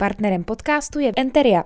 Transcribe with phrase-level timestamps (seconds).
[0.00, 1.64] Partnerem podcastu je Enteria.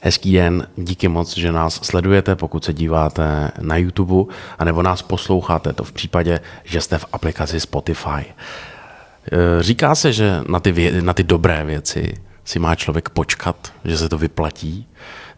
[0.00, 5.72] Hezký den, díky moc, že nás sledujete, pokud se díváte na YouTube, anebo nás posloucháte,
[5.72, 8.08] to v případě, že jste v aplikaci Spotify.
[8.08, 12.14] E, říká se, že na ty, vě- na ty dobré věci
[12.44, 14.86] si má člověk počkat, že se to vyplatí,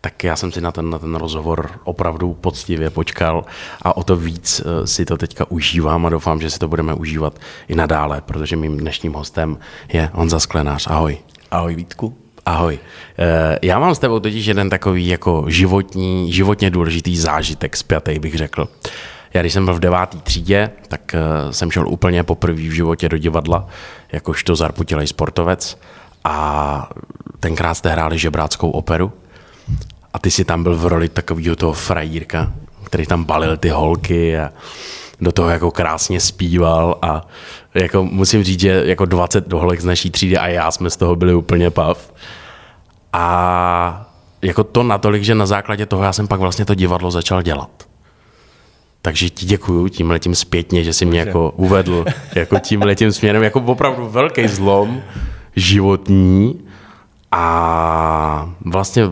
[0.00, 3.44] tak já jsem si na ten, na ten rozhovor opravdu poctivě počkal
[3.82, 6.94] a o to víc e, si to teďka užívám a doufám, že si to budeme
[6.94, 9.58] užívat i nadále, protože mým dnešním hostem
[9.92, 10.86] je Honza Sklenář.
[10.86, 11.18] Ahoj.
[11.50, 12.16] Ahoj Vítku.
[12.46, 12.78] Ahoj.
[13.18, 18.34] Eh, já mám s tebou totiž jeden takový jako životní, životně důležitý zážitek zpětej, bych
[18.34, 18.68] řekl.
[19.34, 23.08] Já když jsem byl v devátý třídě, tak eh, jsem šel úplně poprvé v životě
[23.08, 23.66] do divadla,
[24.12, 25.78] jakožto zarputilej sportovec
[26.26, 26.88] a
[27.40, 29.12] tenkrát jste hráli žebráckou operu.
[30.12, 32.52] A ty si tam byl v roli takového toho frajírka,
[32.84, 34.52] který tam balil ty holky a
[35.20, 36.98] do toho jako krásně zpíval.
[37.02, 37.26] A
[37.74, 41.16] jako musím říct, že jako 20 doholek z naší třídy a já jsme z toho
[41.16, 42.12] byli úplně pav.
[43.12, 44.10] A
[44.42, 47.70] jako to natolik, že na základě toho já jsem pak vlastně to divadlo začal dělat.
[49.02, 52.04] Takže ti děkuju tím letím zpětně, že jsi mě jako uvedl
[52.34, 55.02] jako tím letím směrem, jako opravdu velký zlom
[55.56, 56.60] životní
[57.32, 59.04] a vlastně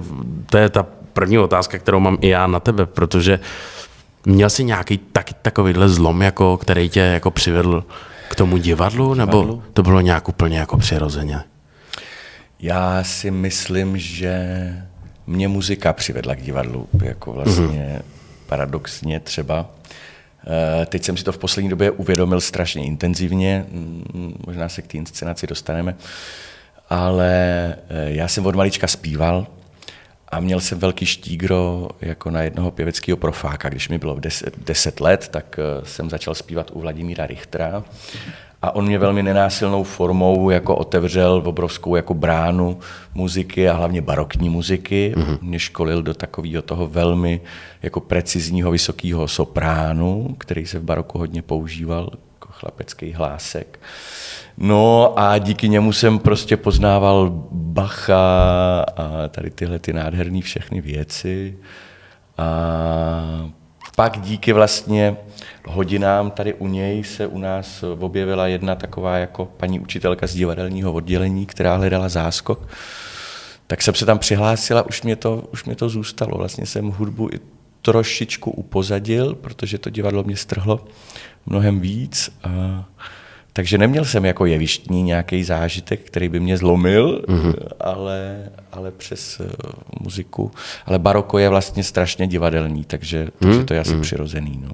[0.46, 3.40] to je ta první otázka, kterou mám i já na tebe, protože
[4.26, 7.84] měl jsi nějaký tak, takovýhle zlom, jako, který tě jako přivedl
[8.28, 9.62] k tomu divadlu, nebo divadlu?
[9.72, 11.40] to bylo nějak úplně jako přirozeně?
[12.60, 14.36] Já si myslím, že
[15.26, 18.46] mě muzika přivedla k divadlu, jako vlastně mm-hmm.
[18.46, 19.66] paradoxně třeba.
[20.46, 24.86] Eh, teď jsem si to v poslední době uvědomil strašně intenzivně, mm, možná se k
[24.86, 25.96] té inscenaci dostaneme,
[26.90, 27.34] ale
[27.88, 29.46] eh, já jsem od malička zpíval
[30.28, 33.68] a měl jsem velký štígro jako na jednoho pěveckého profáka.
[33.68, 37.84] Když mi bylo 10, 10 let, tak eh, jsem začal zpívat u Vladimíra Richtera
[38.64, 42.78] a on mě velmi nenásilnou formou jako otevřel v obrovskou jako bránu
[43.14, 45.14] muziky a hlavně barokní muziky.
[45.16, 45.38] Mm-hmm.
[45.42, 47.40] Mě školil do takového toho velmi
[47.82, 53.80] jako precizního vysokého sopránu, který se v baroku hodně používal, jako chlapecký hlásek.
[54.58, 61.58] No a díky němu jsem prostě poznával Bacha a tady tyhle ty nádherné všechny věci.
[62.38, 63.50] A
[63.96, 65.16] pak díky vlastně
[65.66, 70.92] hodinám tady u něj se u nás objevila jedna taková jako paní učitelka z divadelního
[70.92, 72.68] oddělení, která hledala záskok.
[73.66, 76.38] Tak jsem se tam přihlásila, už mě to, už mě to zůstalo.
[76.38, 77.40] Vlastně jsem hudbu i
[77.82, 80.84] trošičku upozadil, protože to divadlo mě strhlo
[81.46, 82.30] mnohem víc.
[82.44, 82.84] A
[83.56, 87.54] takže neměl jsem jako jevištní nějaký zážitek, který by mě zlomil, mm-hmm.
[87.80, 89.46] ale, ale přes uh,
[90.00, 90.50] muziku.
[90.86, 93.30] Ale baroko je vlastně strašně divadelní, takže, mm-hmm.
[93.38, 94.00] takže to je asi mm-hmm.
[94.00, 94.60] přirozený.
[94.62, 94.70] No.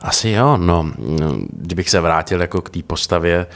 [0.00, 0.92] Asi jo, no,
[1.52, 3.46] kdybych se vrátil jako k té postavě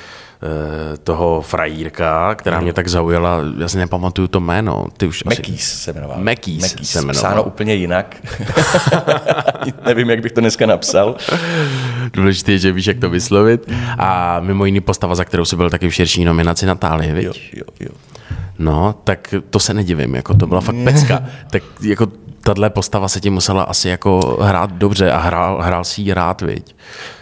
[1.04, 4.86] toho frajírka, která mě tak zaujala, já si nepamatuju to jméno.
[4.96, 5.76] Ty už Mekýs asi...
[5.76, 6.16] se jmenoval.
[6.18, 7.30] Mekýs, Mekýs se jmenoval.
[7.30, 8.16] Psáno úplně jinak.
[9.86, 11.16] Nevím, jak bych to dneska napsal.
[12.12, 13.70] Důležité je, že víš, jak to vyslovit.
[13.98, 17.24] A mimo jiný postava, za kterou si byl taky v širší nominaci Natálie, viď?
[17.24, 17.94] Jo, jo, jo.
[18.58, 21.24] No, tak to se nedivím, jako to byla fakt pecka.
[21.50, 22.06] tak jako
[22.40, 26.42] tahle postava se ti musela asi jako hrát dobře a hrál, hrál si ji rád,
[26.42, 26.76] viď?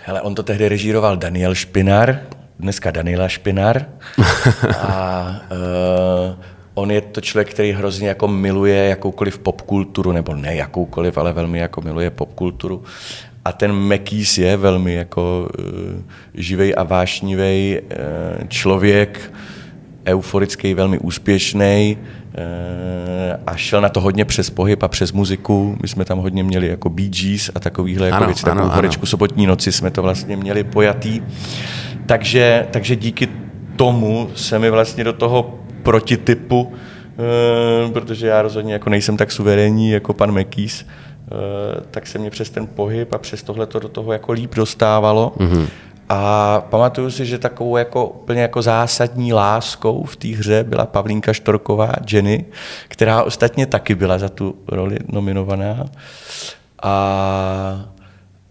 [0.04, 2.18] Hele, on to tehdy režíroval Daniel Špinar,
[2.58, 3.86] dneska Daniela Špinar.
[4.78, 6.34] a uh,
[6.74, 11.58] on je to člověk, který hrozně jako miluje jakoukoliv popkulturu, nebo ne jakoukoliv, ale velmi
[11.58, 12.82] jako miluje popkulturu.
[13.44, 15.64] A ten Mekýs je velmi jako uh,
[16.34, 19.32] živej a vášnivý uh, člověk,
[20.06, 21.98] euforický, velmi úspěšný
[22.34, 25.76] eh, a šel na to hodně přes pohyb a přes muziku.
[25.82, 29.06] My jsme tam hodně měli jako Bee Gees a takovýhle jako věci, takovou ano, horečku
[29.06, 31.22] sobotní noci jsme to vlastně měli pojatý.
[32.12, 33.28] Takže, takže díky
[33.76, 39.90] tomu se mi vlastně do toho protitypu, eh, protože já rozhodně jako nejsem tak suverénní
[39.90, 44.12] jako pan Mekýs, eh, tak se mě přes ten pohyb a přes tohle do toho
[44.12, 45.32] jako líp dostávalo.
[45.36, 45.66] Mm-hmm.
[46.08, 51.32] A pamatuju si, že takovou jako úplně jako zásadní láskou v té hře byla Pavlínka
[51.32, 52.44] Štorková, Jenny,
[52.88, 55.84] která ostatně taky byla za tu roli nominovaná.
[56.82, 57.84] A,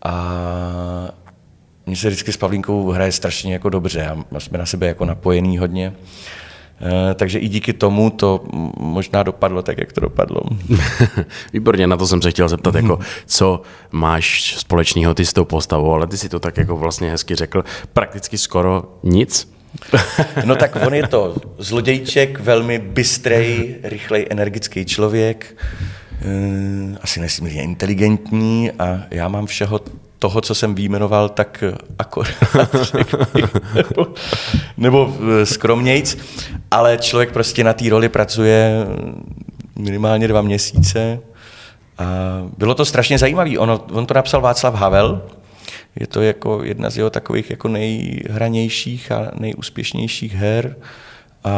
[0.03, 1.20] a
[1.85, 5.57] mně se vždycky s Pavlínkou hraje strašně jako dobře a jsme na sebe jako napojení
[5.57, 5.93] hodně.
[6.81, 8.43] Eh, takže i díky tomu to
[8.79, 10.41] možná dopadlo tak, jak to dopadlo.
[11.53, 13.61] Výborně, na to jsem se chtěl zeptat, jako, co
[13.91, 17.63] máš společného ty s tou postavou, ale ty si to tak jako vlastně hezky řekl,
[17.93, 19.51] prakticky skoro nic.
[20.45, 25.57] No tak on je to zlodějček, velmi bystrej, rychlej, energický člověk,
[26.21, 29.79] eh, asi nesmírně inteligentní a já mám všeho
[30.21, 31.63] toho, co jsem výjmenoval, tak
[31.99, 32.29] akorát,
[33.75, 34.07] nebo,
[34.77, 35.13] nebo
[35.43, 36.17] skromnějc,
[36.71, 38.85] ale člověk prostě na té roli pracuje
[39.75, 41.19] minimálně dva měsíce
[41.97, 42.03] a
[42.57, 43.57] bylo to strašně zajímavé.
[43.57, 45.21] Ono, on to napsal Václav Havel,
[45.99, 50.75] je to jako jedna z jeho takových jako nejhranějších a nejúspěšnějších her.
[51.43, 51.53] A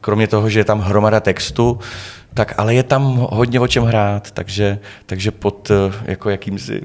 [0.00, 1.78] kromě toho, že je tam hromada textu,
[2.34, 5.70] tak ale je tam hodně o čem hrát, takže, takže pod
[6.04, 6.82] jako jakýmsi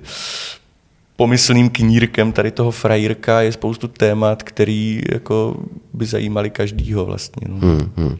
[1.22, 5.56] pomyslným knírkem tady toho frajírka je spoustu témat, který jako
[5.94, 7.48] by zajímali každýho vlastně.
[7.50, 7.58] No.
[7.58, 8.18] Hmm, hmm.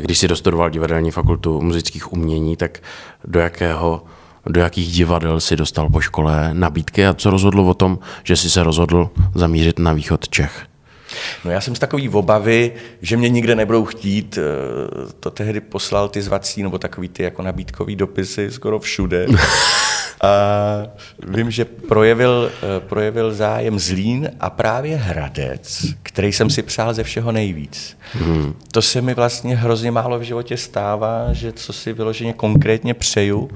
[0.00, 2.78] Když si dostudoval divadelní fakultu muzických umění, tak
[3.24, 4.04] do jakého
[4.46, 8.50] do jakých divadel si dostal po škole nabídky a co rozhodlo o tom, že si
[8.50, 10.66] se rozhodl zamířit na východ Čech?
[11.44, 12.72] No já jsem z takový obavy,
[13.02, 14.38] že mě nikde nebudou chtít.
[14.38, 14.42] Eh,
[15.20, 19.26] to tehdy poslal ty zvací nebo takový ty jako nabídkový dopisy skoro všude.
[20.24, 20.86] A
[21.28, 27.02] vím, že projevil, eh, projevil zájem Zlín a právě Hradec, který jsem si přál ze
[27.02, 27.96] všeho nejvíc.
[28.12, 28.54] Hmm.
[28.72, 33.50] To se mi vlastně hrozně málo v životě stává, že co si vyloženě konkrétně přeju,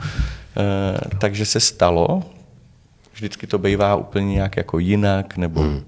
[0.58, 2.22] Eh, takže se stalo,
[3.14, 5.84] vždycky to bývá úplně nějak jako jinak, nebo, hmm.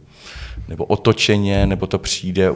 [0.69, 2.53] nebo otočeně, nebo to přijde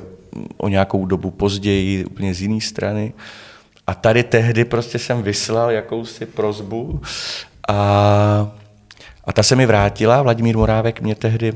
[0.57, 3.13] o nějakou dobu později, úplně z jiné strany.
[3.87, 7.01] A tady tehdy prostě jsem vyslal jakousi prozbu
[7.69, 7.77] a,
[9.25, 10.23] a ta se mi vrátila.
[10.23, 11.53] Vladimír Morávek mě tehdy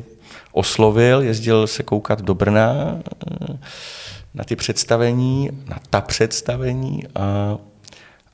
[0.52, 3.58] oslovil, jezdil se koukat do Brna eh,
[4.34, 7.56] na ty představení, na ta představení a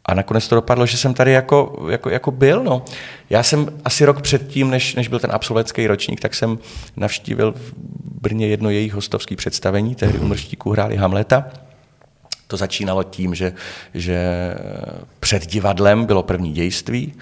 [0.07, 2.65] a nakonec to dopadlo, že jsem tady jako, jako, jako byl.
[2.65, 2.85] No.
[3.31, 6.59] Já jsem asi rok předtím, než, než byl ten absolventský ročník, tak jsem
[6.97, 7.73] navštívil v
[8.21, 11.47] Brně jedno jejich hostovské představení, tehdy u Mrštíků hráli Hamleta.
[12.47, 13.53] To začínalo tím, že,
[13.95, 14.19] že
[15.21, 17.15] před divadlem bylo první dějství,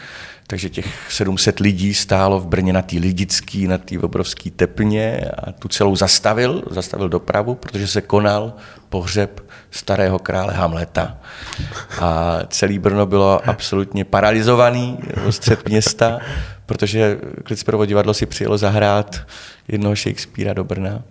[0.47, 5.53] takže těch 700 lidí stálo v Brně na té lidický, na té obrovské tepně a
[5.53, 8.53] tu celou zastavil, zastavil dopravu, protože se konal
[8.89, 9.41] pohřeb
[9.71, 11.19] starého krále Hamleta.
[12.01, 14.99] A celý Brno bylo absolutně paralizovaný
[15.31, 16.19] střed města,
[16.67, 19.21] protože Klicperovo divadlo si přijelo zahrát
[19.69, 21.03] jednoho Shakespearea do Brna.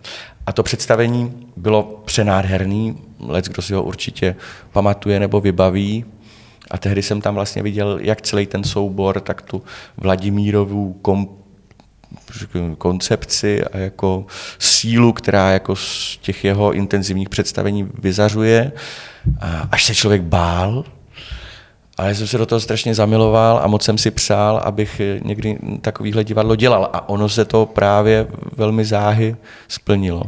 [0.45, 4.35] A to představení bylo přenádherný, lec, kdo si ho určitě
[4.71, 6.05] pamatuje nebo vybaví.
[6.71, 9.63] A tehdy jsem tam vlastně viděl, jak celý ten soubor, tak tu
[9.97, 11.29] Vladimírovu kom,
[12.77, 14.25] koncepci a jako
[14.59, 18.71] sílu, která jako z těch jeho intenzivních představení vyzařuje.
[19.71, 20.85] Až se člověk bál,
[21.97, 26.23] ale jsem se do toho strašně zamiloval a moc jsem si přál, abych někdy takovýhle
[26.23, 26.89] divadlo dělal.
[26.93, 28.27] A ono se to právě
[28.57, 29.35] velmi záhy
[29.67, 30.23] splnilo.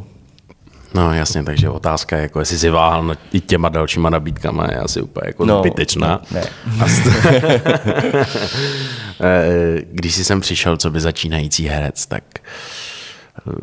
[0.94, 4.78] No jasně, takže otázka je, jako jestli si váhal nad i těma dalšíma nabídkama, je
[4.78, 6.22] asi úplně jako no, zbytečná.
[6.31, 6.44] Ne.
[6.78, 6.86] ne.
[9.22, 13.54] Eh, když jsi sem přišel, co by začínající herec, tak eh,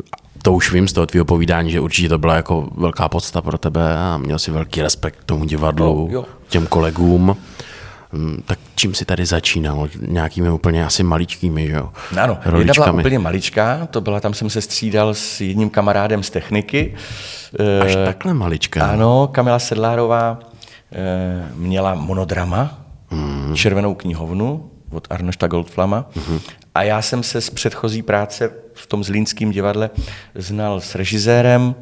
[0.41, 3.57] to už vím z toho tvého povídání, že určitě to byla jako velká podsta pro
[3.57, 6.25] tebe a měl si velký respekt k tomu divadlu, no, jo.
[6.49, 7.37] těm kolegům.
[8.13, 9.87] Hm, tak čím si tady začínal?
[10.07, 11.89] Nějakými úplně asi maličkými, že jo?
[12.17, 16.29] Ano, jedna byla úplně maličká, to byla, tam jsem se střídal s jedním kamarádem z
[16.29, 16.95] techniky.
[17.83, 18.85] Až e, takhle maličká?
[18.85, 20.39] Ano, Kamila Sedlárová
[20.91, 23.55] e, měla monodrama, hmm.
[23.55, 26.05] Červenou knihovnu od Arnošta Goldflama.
[26.27, 26.39] Hmm.
[26.75, 29.89] A já jsem se z předchozí práce v tom zlínském divadle
[30.35, 31.75] znal s režisérem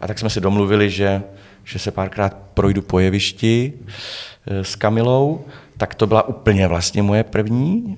[0.00, 1.22] a tak jsme si domluvili, že,
[1.64, 3.72] že se párkrát projdu po jevišti
[4.46, 5.44] e, s Kamilou
[5.76, 7.96] tak to byla úplně vlastně moje první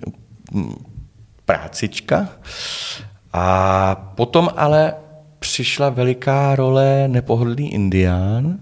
[1.44, 2.28] prácička.
[3.32, 4.94] A potom ale
[5.38, 8.58] přišla veliká role nepohodlný indián.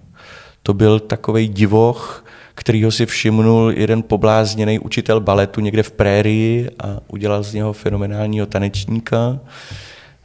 [0.63, 6.99] To byl takový divoch, kterýho si všimnul jeden poblázněný učitel baletu někde v prérii a
[7.09, 9.39] udělal z něho fenomenálního tanečníka.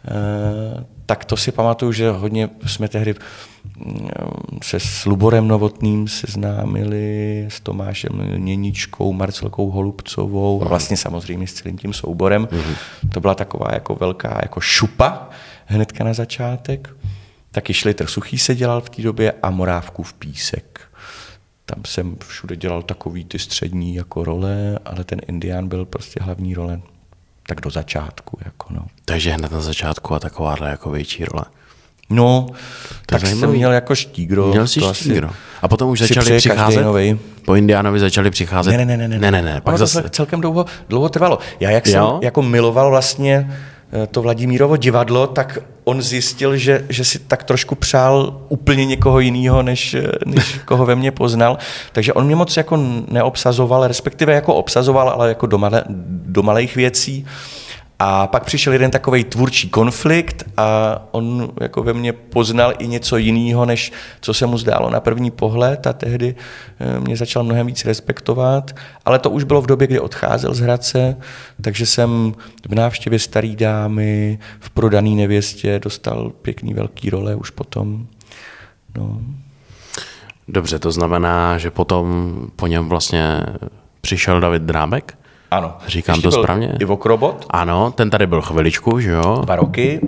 [0.07, 3.19] E, tak to si pamatuju, že hodně jsme tehdy mm,
[4.63, 11.77] se s Luborem Novotným seznámili, s Tomášem Něničkou, Marcelkou Holubcovou a vlastně samozřejmě s celým
[11.77, 12.45] tím souborem.
[12.45, 13.09] Mm-hmm.
[13.13, 15.29] To byla taková jako velká jako šupa
[15.65, 16.89] hnedka na začátek.
[17.51, 20.81] Taky Šlitr Suchý se dělal v té době a Morávku v písek.
[21.65, 26.53] Tam jsem všude dělal takový ty střední jako role, ale ten Indián byl prostě hlavní
[26.53, 26.81] role
[27.47, 28.37] tak do začátku.
[28.45, 28.85] Jako no.
[29.05, 31.45] Takže hned na začátku a takováhle jako větší role.
[32.11, 32.55] No, to
[33.05, 33.39] tak zajímavý.
[33.39, 34.47] jsem měl jako štígro.
[34.47, 35.29] Měl jsi štígro.
[35.61, 37.17] A potom už začali přicházet, novej.
[37.45, 38.71] po Indiánovi začali přicházet.
[38.71, 39.19] Ne, ne, ne, ne.
[39.19, 40.01] ne, ne, ne pak zase...
[40.01, 41.39] to celkem dlouho, dlouho trvalo.
[41.59, 41.91] Já jak jo?
[41.93, 43.51] jsem jako miloval vlastně
[44.03, 49.19] eh, to Vladimírovo divadlo, tak on zjistil, že, že si tak trošku přál úplně někoho
[49.19, 51.57] jiného, než, eh, než koho ve mně poznal.
[51.91, 52.77] Takže on mě moc jako
[53.11, 55.83] neobsazoval, respektive jako obsazoval, ale jako do, malé,
[56.25, 57.25] do malých věcí.
[58.03, 63.17] A pak přišel jeden takový tvůrčí konflikt a on jako ve mně poznal i něco
[63.17, 63.91] jiného, než
[64.21, 66.35] co se mu zdálo na první pohled a tehdy
[66.79, 68.71] eh, mě začal mnohem víc respektovat.
[69.05, 71.17] Ale to už bylo v době, kdy odcházel z Hradce,
[71.61, 72.33] takže jsem
[72.69, 78.07] v návštěvě starý dámy, v prodaný nevěstě dostal pěkný velký role už potom.
[78.97, 79.21] No.
[80.47, 83.43] Dobře, to znamená, že potom po něm vlastně
[84.01, 85.20] přišel David Drábek?
[85.51, 85.77] Ano.
[85.87, 86.73] Říkám Ještě to správně?
[86.79, 87.45] Ivo Krobot.
[87.49, 89.41] Ano, ten tady byl chviličku, že jo?
[89.43, 90.01] Dva roky.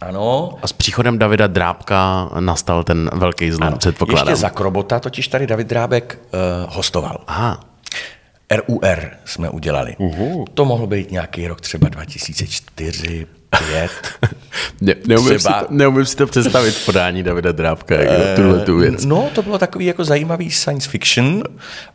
[0.00, 0.50] Ano.
[0.62, 3.78] A s příchodem Davida Drábka nastal ten velký zlom, ano.
[3.78, 4.28] předpokládám.
[4.28, 6.18] Ještě za Krobota totiž tady David Drábek
[6.66, 7.18] uh, hostoval.
[7.26, 7.60] Aha.
[8.50, 9.96] RUR jsme udělali.
[9.98, 10.44] Uh-huh.
[10.54, 13.90] To mohl být nějaký rok třeba 2004, pět.
[14.80, 15.60] ne, neumím, třeba...
[15.60, 19.04] si to, neumím si to představit v podání Davida Drábka, jako uh, tuhle tu věc.
[19.04, 21.42] No, to bylo takový jako zajímavý science fiction.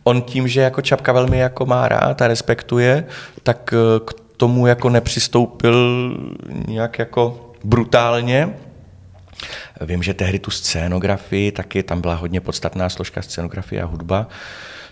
[0.03, 3.05] On tím, že jako Čapka velmi jako má rád a respektuje,
[3.43, 6.11] tak eh, k tomu jako nepřistoupil
[6.67, 8.53] nějak jako brutálně.
[9.81, 14.27] Vím, že tehdy tu scénografii, taky tam byla hodně podstatná složka scénografie a hudba,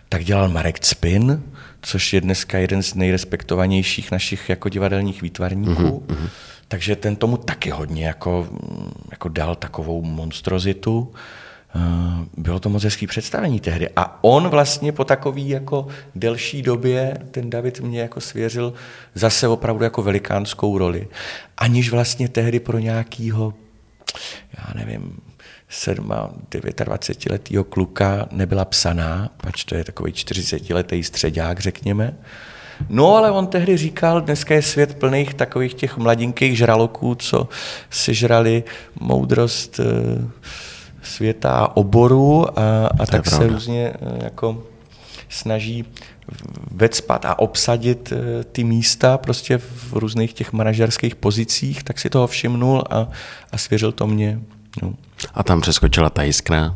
[0.09, 1.43] tak dělal Marek Spin,
[1.81, 6.03] což je dneska jeden z nejrespektovanějších našich jako divadelních výtvarníků.
[6.07, 6.29] Mm-hmm.
[6.69, 8.47] Takže ten tomu taky hodně jako,
[9.11, 11.13] jako dal takovou monstrozitu.
[11.75, 13.89] Eh, bylo to moc hezký představení tehdy.
[13.95, 18.73] A on vlastně po takové jako delší době, ten David mě jako svěřil
[19.15, 21.07] zase opravdu jako velikánskou roli.
[21.57, 23.53] Aniž vlastně tehdy pro nějakýho,
[24.57, 25.19] já nevím,
[25.69, 26.13] 7,
[26.49, 32.17] 29 letého kluka nebyla psaná, pač to je takový 40 letý středák, řekněme.
[32.89, 37.49] No ale on tehdy říkal, dneska je svět plných takových těch mladinkých žraloků, co
[37.89, 38.63] si žrali
[38.99, 40.27] moudrost eh,
[41.01, 44.63] světa a oboru a, a tak se různě eh, jako
[45.29, 45.85] snaží
[46.71, 52.27] vecpat a obsadit eh, ty místa prostě v různých těch manažerských pozicích, tak si toho
[52.27, 53.07] všimnul a,
[53.51, 54.39] a svěřil to mně.
[54.81, 54.93] No.
[55.33, 56.75] A tam přeskočila ta jiskra?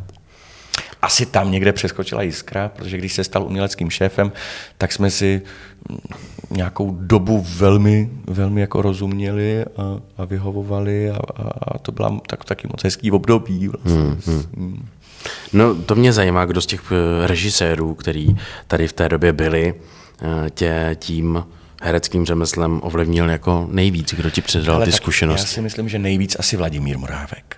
[1.02, 4.32] Asi tam někde přeskočila jiskra, protože když se stal uměleckým šéfem,
[4.78, 5.42] tak jsme si
[6.50, 12.44] nějakou dobu velmi, velmi jako rozuměli a, a vyhovovali a, a, a to byla tak,
[12.44, 13.68] taky moc hezký období.
[13.68, 14.02] Vlastně.
[14.02, 14.86] Hmm, hmm.
[15.52, 18.36] No to mě zajímá, kdo z těch eh, režisérů, který
[18.66, 19.74] tady v té době byli,
[20.22, 21.44] eh, tě tím
[21.82, 25.42] hereckým řemeslem ovlivnil jako nejvíc, kdo ti předal Ale ty zkušenosti?
[25.42, 27.56] Já si myslím, že nejvíc asi Vladimír Morávek.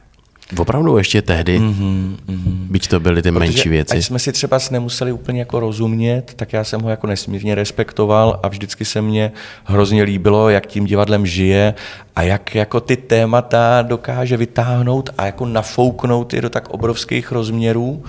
[0.58, 2.56] Opravdu ještě tehdy, mm-hmm, mm-hmm.
[2.70, 3.96] byť to byly ty Protože menší věci.
[3.96, 8.40] Ať jsme si třeba nemuseli úplně jako rozumět, tak já jsem ho jako nesmírně respektoval
[8.42, 9.32] a vždycky se mně
[9.64, 11.74] hrozně líbilo, jak tím divadlem žije
[12.16, 18.04] a jak jako ty témata dokáže vytáhnout a jako nafouknout je do tak obrovských rozměrů,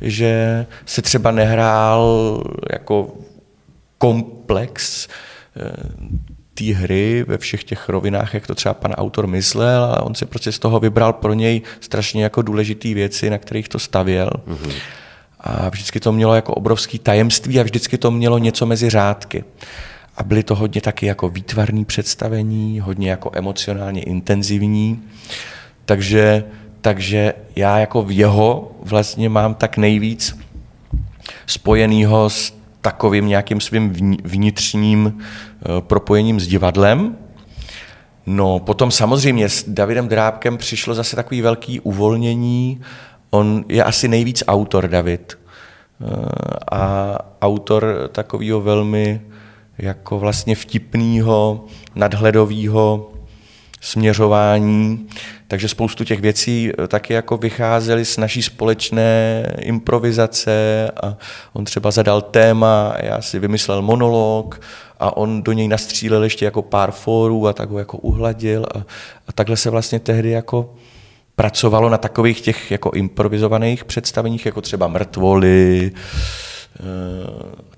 [0.00, 2.42] že se třeba nehrál
[2.72, 3.14] jako
[3.98, 5.08] komplex
[5.56, 5.72] eh,
[6.58, 10.26] té hry ve všech těch rovinách, jak to třeba pan autor myslel, a on si
[10.26, 14.30] prostě z toho vybral pro něj strašně jako důležité věci, na kterých to stavěl.
[14.48, 14.72] Mm-hmm.
[15.40, 19.44] A vždycky to mělo jako obrovský tajemství a vždycky to mělo něco mezi řádky.
[20.16, 25.02] A byly to hodně taky jako výtvarné představení, hodně jako emocionálně intenzivní.
[25.84, 26.44] Takže,
[26.80, 30.38] takže já jako v jeho vlastně mám tak nejvíc
[31.46, 37.16] spojenýho s takovým nějakým svým vnitřním eh, propojením s divadlem.
[38.26, 42.80] No, potom samozřejmě s Davidem Drábkem přišlo zase takový velký uvolnění.
[43.30, 45.38] On je asi nejvíc autor, David.
[46.00, 46.06] Eh,
[46.72, 49.20] a autor takového velmi
[49.78, 53.10] jako vlastně vtipného, nadhledového
[53.80, 55.08] směřování.
[55.48, 61.16] Takže spoustu těch věcí eh, taky jako vycházely z naší společné improvizace a
[61.52, 64.60] on třeba zadal téma, já si vymyslel monolog
[65.00, 68.78] a on do něj nastřílel ještě jako pár fórů a tak ho jako uhladil a,
[69.28, 70.74] a takhle se vlastně tehdy jako
[71.36, 76.82] pracovalo na takových těch jako improvizovaných představeních, jako třeba mrtvoly, e,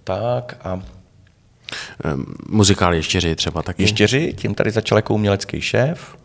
[0.04, 0.80] tak a
[2.48, 3.82] Muzikál Ještěři třeba taky.
[3.82, 6.16] Ještěři, tím tady začal jako umělecký šéf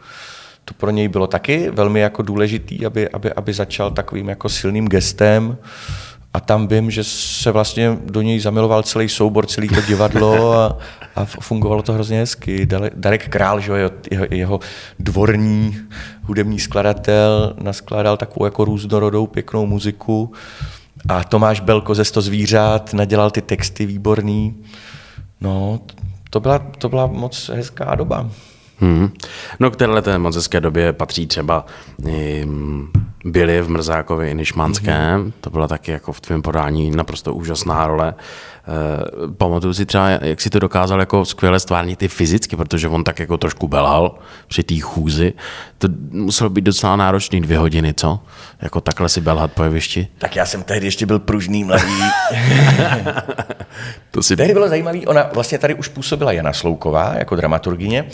[0.65, 4.87] to pro něj bylo taky velmi jako důležitý, aby, aby, aby začal takovým jako silným
[4.87, 5.57] gestem
[6.33, 10.77] a tam vím, že se vlastně do něj zamiloval celý soubor, celý to divadlo a,
[11.15, 12.67] a fungovalo to hrozně hezky.
[12.95, 14.59] Darek Král, že jeho, jeho, jeho
[14.99, 15.77] dvorní
[16.21, 20.33] hudební skladatel, naskládal takovou jako různorodou pěknou muziku
[21.09, 24.55] a Tomáš Belko ze Sto zvířat nadělal ty texty výborný.
[25.45, 25.79] No,
[26.29, 28.29] to byla, to byla moc hezká doba.
[28.79, 29.09] Hmm.
[29.59, 31.65] No k téhle té moc hezké době patří třeba
[32.43, 32.91] um,
[33.25, 35.33] byli v Mrzákovi i Nišmanském, mm-hmm.
[35.41, 38.13] to byla taky jako v tvém podání naprosto úžasná role.
[38.67, 43.03] Uh, pamatuju si třeba, jak si to dokázal jako skvěle stvárnit i fyzicky, protože on
[43.03, 44.15] tak jako trošku belhal
[44.47, 45.33] při té chůzi.
[45.77, 48.19] To muselo být docela náročný dvě hodiny, co?
[48.61, 50.07] Jako takhle si belhat po jevišti.
[50.17, 51.93] Tak já jsem tehdy ještě byl pružný mladý.
[54.11, 54.35] to si...
[54.35, 58.05] Tehdy bylo zajímavé, ona vlastně tady už působila Jana Slouková jako dramaturgině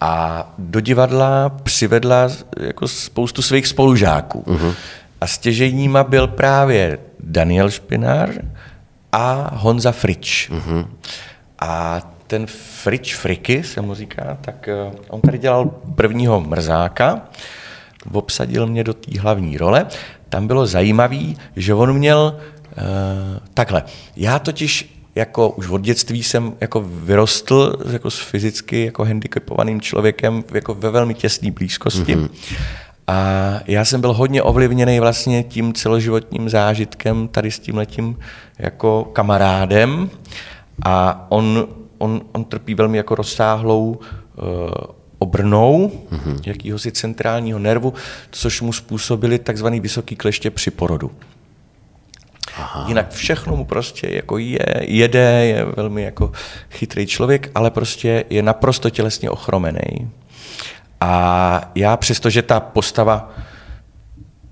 [0.00, 2.28] a do divadla přivedla
[2.60, 4.44] jako spoustu svých spolužáků.
[4.46, 4.74] Uh-huh.
[5.20, 8.30] A stěžejníma byl právě Daniel Špinár
[9.12, 10.50] a Honza Frič.
[10.50, 10.86] Uh-huh.
[11.58, 12.46] A ten
[12.82, 15.64] Frič Friky, se mu říká, tak eh, on tady dělal
[15.94, 17.22] prvního mrzáka,
[18.12, 19.86] obsadil mě do té hlavní role.
[20.28, 22.82] Tam bylo zajímavé, že on měl uh,
[23.54, 23.82] takhle.
[24.16, 30.44] Já totiž jako už od dětství jsem jako vyrostl jako s fyzicky jako handicapovaným člověkem
[30.54, 32.16] jako ve velmi těsné blízkosti.
[32.16, 32.30] Mm-hmm.
[33.10, 38.18] A já jsem byl hodně ovlivněný vlastně tím celoživotním zážitkem tady s tím letím
[38.58, 40.10] jako kamarádem
[40.84, 43.98] a on, on, on trpí velmi jako rozsáhlou uh,
[45.18, 46.40] obrnou mm-hmm.
[46.46, 47.94] jakýhosi centrálního nervu,
[48.30, 51.10] což mu způsobili takzvaný vysoký kleště při porodu.
[52.56, 52.84] Aha.
[52.88, 56.32] Jinak všechno mu prostě jako je, jede, je velmi jako
[56.70, 60.10] chytrý člověk, ale prostě je naprosto tělesně ochromený.
[61.00, 63.30] A já přestože ta postava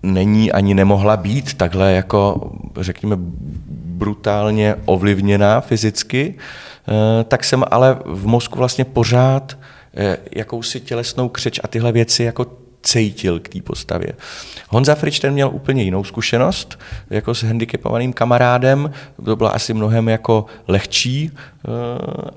[0.03, 2.51] není ani nemohla být takhle jako,
[2.81, 3.17] řekněme,
[3.99, 9.59] brutálně ovlivněná fyzicky, eh, tak jsem ale v mozku vlastně pořád
[9.97, 12.47] eh, jakousi tělesnou křeč a tyhle věci jako
[12.83, 14.13] cítil k té postavě.
[14.69, 16.79] Honza Frič ten měl úplně jinou zkušenost,
[17.11, 18.91] jako s handicapovaným kamarádem,
[19.25, 21.69] to bylo asi mnohem jako lehčí eh,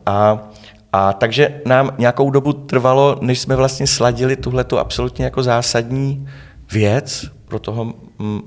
[0.05, 0.49] a
[0.93, 6.27] a takže nám nějakou dobu trvalo, než jsme vlastně sladili tuhle tu absolutně jako zásadní
[6.71, 7.93] věc pro toho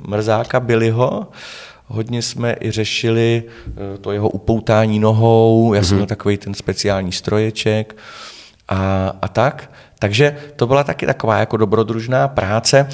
[0.09, 1.29] mrzáka Billyho.
[1.87, 5.97] Hodně jsme i řešili eh, to jeho upoutání nohou, já jsem mhm.
[5.97, 7.97] měl takový ten speciální stroječek
[8.69, 9.71] a, a tak.
[9.99, 12.89] Takže to byla taky taková jako dobrodružná práce.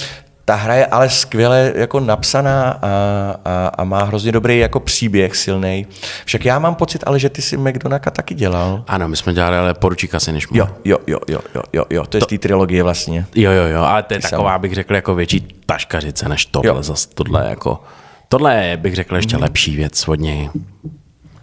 [0.50, 2.88] Ta hra je ale skvěle jako napsaná a,
[3.44, 5.86] a, a má hrozně dobrý jako příběh silný.
[6.24, 8.84] Však já mám pocit, ale že ty si McDonaka taky dělal.
[8.86, 12.06] Ano, my jsme dělali ale poručíka si než Jo, jo, jo, jo, jo, jo, jo,
[12.06, 12.24] to je to...
[12.24, 13.26] z té trilogie vlastně.
[13.34, 16.82] Jo, jo, jo, ale to je ty taková, bych řekl, jako větší taškařice než tohle.
[16.82, 17.82] Zas, tohle jako,
[18.28, 19.42] tohle je, bych řekl, ještě mm.
[19.42, 20.50] lepší věc od něj.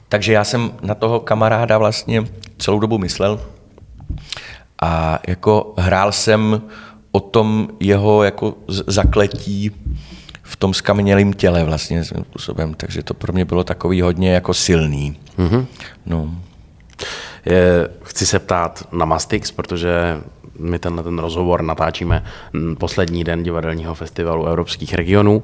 [0.09, 2.23] Takže já jsem na toho kamaráda vlastně
[2.57, 3.39] celou dobu myslel,
[4.81, 6.61] a jako hrál jsem
[7.17, 8.53] o tom jeho jako
[8.87, 9.71] zakletí
[10.43, 14.53] v tom skamenělém těle vlastně svým způsobem, takže to pro mě bylo takový hodně jako
[14.53, 15.17] silný.
[15.39, 15.65] Mm-hmm.
[16.05, 16.35] No.
[17.45, 20.21] Je, chci se ptát na Mastix, protože
[20.59, 22.23] my tenhle ten rozhovor natáčíme
[22.77, 25.43] poslední den divadelního festivalu evropských regionů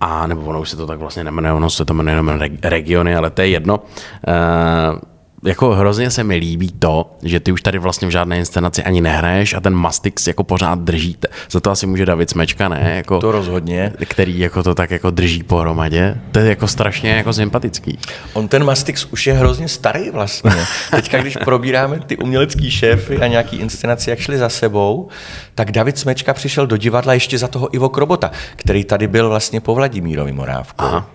[0.00, 3.16] a nebo ono už se to tak vlastně nemenuje, ono se to jmenuje jenom regiony,
[3.16, 3.78] ale to je jedno.
[3.78, 4.98] Uh,
[5.44, 9.00] jako hrozně se mi líbí to, že ty už tady vlastně v žádné inscenaci ani
[9.00, 11.28] nehraješ a ten Mastix jako pořád držíte.
[11.50, 12.92] Za to asi může David Smečka, ne?
[12.96, 13.92] Jako, to rozhodně.
[14.08, 16.20] Který jako to tak jako drží pohromadě.
[16.32, 17.98] To je jako strašně jako sympatický.
[18.32, 20.52] On ten Mastix už je hrozně starý vlastně.
[20.90, 25.08] Teďka, když probíráme ty umělecký šéfy a nějaký inscenaci, jak šli za sebou,
[25.54, 29.60] tak David Smečka přišel do divadla ještě za toho Ivo Krobota, který tady byl vlastně
[29.60, 30.84] po Vladimírovi Morávku.
[30.84, 31.10] Aha.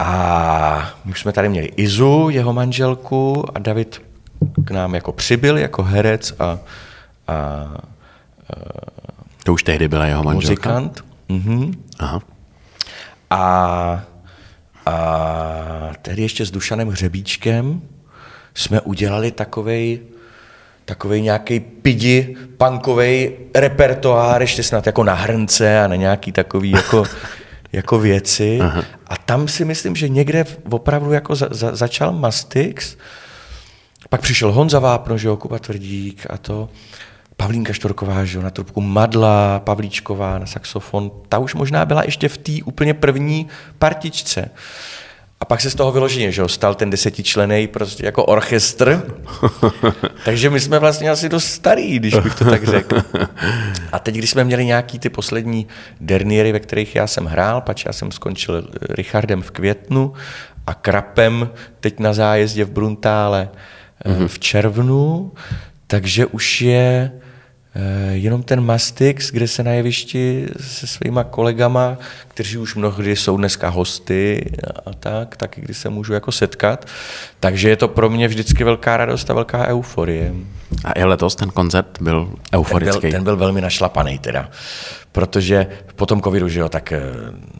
[0.00, 0.63] A
[1.04, 4.02] my už jsme tady měli Izu, jeho manželku, a David
[4.64, 6.58] k nám jako přibyl jako herec a, a,
[7.28, 7.36] a
[9.44, 10.70] to už tehdy byla jeho manželka?
[10.70, 11.04] Muzikant.
[11.28, 11.72] Mhm.
[11.98, 12.20] Aha.
[13.30, 14.04] A,
[14.86, 17.82] a tehdy ještě s Dušanem Hřebíčkem
[18.54, 20.00] jsme udělali takovej,
[20.84, 27.04] takovej nějaký pidi, punkový repertoár, ještě snad jako na hrnce a na nějaký takový jako
[27.74, 28.58] jako věci.
[28.60, 28.82] Aha.
[29.06, 32.96] A tam si myslím, že někde opravdu jako za, za, začal Mastix,
[34.08, 36.68] pak přišel Honza Vápno, že jo, Kuba Tvrdík a to.
[37.36, 41.10] Pavlínka Štorková, že jo, na trubku Madla, Pavlíčková na saxofon.
[41.28, 44.50] Ta už možná byla ještě v té úplně první partičce.
[45.44, 49.14] A pak se z toho vyloženě, že jo, stal ten desetičlený prostě jako orchestr.
[50.24, 53.02] Takže my jsme vlastně asi dost starý, když bych to tak řekl.
[53.92, 55.66] A teď, když jsme měli nějaký ty poslední
[56.00, 60.12] derniery, ve kterých já jsem hrál, pač já jsem skončil Richardem v květnu
[60.66, 61.48] a Krapem
[61.80, 63.48] teď na zájezdě v Bruntále
[64.04, 64.28] mm-hmm.
[64.28, 65.32] v červnu,
[65.86, 67.12] takže už je
[68.10, 73.68] jenom ten Mastix, kde se na jevišti se svýma kolegama, kteří už mnohdy jsou dneska
[73.68, 74.50] hosty
[74.86, 76.86] a tak, taky kdy se můžu jako setkat.
[77.40, 80.34] Takže je to pro mě vždycky velká radost a velká euforie.
[80.84, 83.00] A i letos ten koncert byl euforický.
[83.00, 84.50] Ten byl, ten byl velmi našlapaný teda
[85.14, 87.02] protože po tom covidu, že jo, tak eh,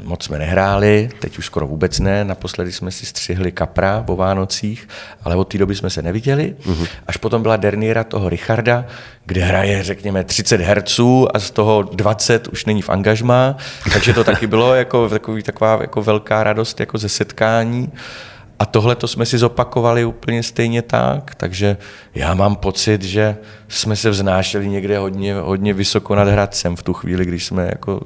[0.02, 4.88] moc jsme nehráli, teď už skoro vůbec ne, naposledy jsme si střihli kapra po Vánocích,
[5.24, 6.86] ale od té doby jsme se neviděli, mm-hmm.
[7.06, 8.84] až potom byla derniéra toho Richarda,
[9.26, 13.56] kde hraje, řekněme, 30 herců a z toho 20 už není v angažmá,
[13.92, 17.92] takže to taky bylo jako takový, taková jako velká radost jako ze setkání.
[18.64, 21.76] A tohle to jsme si zopakovali úplně stejně tak, takže
[22.14, 23.36] já mám pocit, že
[23.68, 28.00] jsme se vznášeli někde hodně, hodně vysoko nad Hradcem v tu chvíli, když jsme jako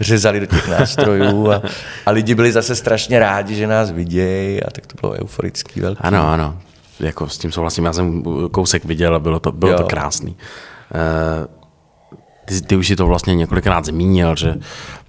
[0.00, 1.62] řezali do těch nástrojů a,
[2.06, 6.00] a lidi byli zase strašně rádi, že nás vidějí a tak to bylo euforický velký.
[6.02, 6.58] Ano, ano,
[7.00, 10.36] jako s tím souhlasím, já jsem kousek viděl a bylo to, bylo to krásný.
[10.94, 11.46] Uh,
[12.44, 14.54] ty, ty už si to vlastně několikrát zmínil, že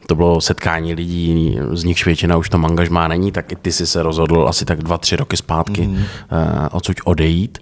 [0.09, 3.87] to bylo setkání lidí, z nichž většina už to angažmá není, tak i ty jsi
[3.87, 5.95] se rozhodl asi tak dva, tři roky zpátky mm.
[5.95, 6.03] uh,
[6.71, 7.57] odsud odejít.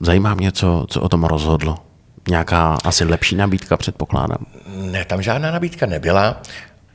[0.00, 1.76] Zajímá mě, co, co o tom rozhodlo.
[2.28, 4.46] Nějaká asi lepší nabídka, předpokládám.
[4.76, 6.42] Ne, tam žádná nabídka nebyla.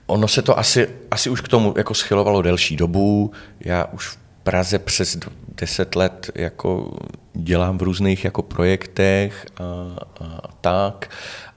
[0.06, 3.32] Ono se to asi, asi už k tomu jako schylovalo delší dobu.
[3.60, 4.17] Já už v
[4.48, 6.98] Praze přes deset let jako
[7.34, 9.64] dělám v různých jako projektech a,
[10.20, 11.10] a tak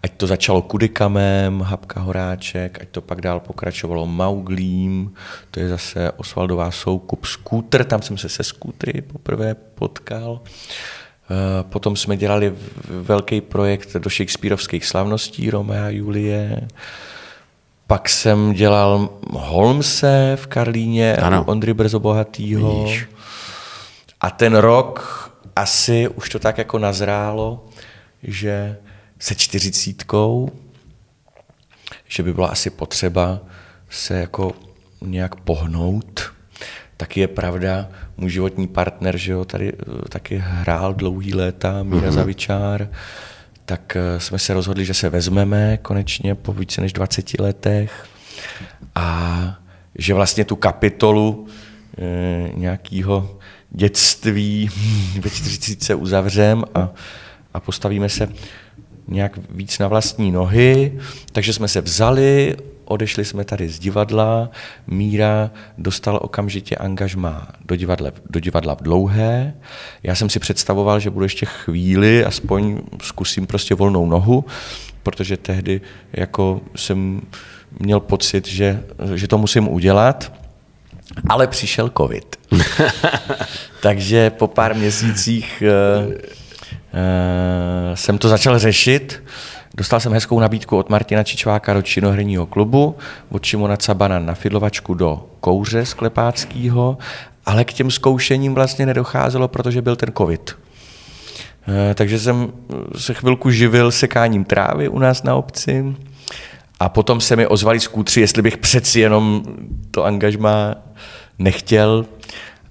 [0.02, 5.14] ať to začalo Kudikamem, Habka Horáček, ať to pak dál pokračovalo Mauglím,
[5.50, 10.40] to je zase Osvaldová soukup Scooter, tam jsem se se skútry poprvé potkal.
[10.44, 12.54] Eh, potom jsme dělali
[12.88, 16.68] velký projekt do Shakespeareovských slavností Romea a Julie.
[17.90, 21.44] Pak jsem dělal Holmse v Karlíně, ano.
[21.44, 22.84] Ondry Brzo Bohatýho.
[22.84, 23.08] Vidíš.
[24.20, 27.66] A ten rok asi už to tak jako nazrálo,
[28.22, 28.76] že
[29.18, 30.50] se čtyřicítkou,
[32.08, 33.40] že by byla asi potřeba
[33.88, 34.52] se jako
[35.00, 36.32] nějak pohnout.
[36.96, 42.08] Taky je pravda, můj životní partner, že jo, tady eh, taky hrál dlouhý léta, Míra
[42.08, 42.12] mm-hmm.
[42.12, 42.88] Zavičár,
[43.70, 48.06] tak eh, jsme se rozhodli, že se vezmeme konečně po více než 20 letech
[48.94, 49.58] a
[49.98, 51.46] že vlastně tu kapitolu
[51.98, 53.38] e, nějakého
[53.70, 54.70] dětství
[55.20, 56.90] ve 40 uzavřem a,
[57.54, 58.28] a postavíme se
[59.08, 61.00] nějak víc na vlastní nohy,
[61.32, 62.56] takže jsme se vzali,
[62.90, 64.50] odešli jsme tady z divadla,
[64.86, 69.54] Míra dostal okamžitě angažma do divadla, do divadla v Dlouhé.
[70.02, 74.44] Já jsem si představoval, že budu ještě chvíli, aspoň zkusím prostě volnou nohu,
[75.02, 75.80] protože tehdy
[76.12, 77.22] jako jsem
[77.78, 78.82] měl pocit, že,
[79.14, 80.32] že to musím udělat,
[81.28, 82.36] ale přišel covid.
[83.82, 86.40] Takže po pár měsících eh,
[86.94, 89.22] Eh, jsem to začal řešit.
[89.80, 92.96] Dostal jsem hezkou nabídku od Martina Čičváka do činoherního klubu,
[93.30, 96.98] od Šimona Cabana na fidlovačku do kouře sklepáckého,
[97.46, 100.58] ale k těm zkoušením vlastně nedocházelo, protože byl ten covid.
[101.68, 102.52] Eh, takže jsem
[102.96, 105.96] se chvilku živil sekáním trávy u nás na obci
[106.80, 109.42] a potom se mi ozvali skútři, jestli bych přeci jenom
[109.90, 110.74] to angažma
[111.38, 112.06] nechtěl.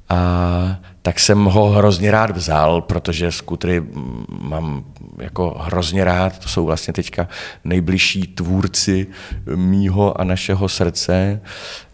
[0.09, 3.83] A tak jsem ho hrozně rád vzal, protože skutry
[4.27, 4.83] mám
[5.19, 7.27] jako hrozně rád, to jsou vlastně teďka
[7.63, 9.07] nejbližší tvůrci
[9.55, 11.41] mýho a našeho srdce.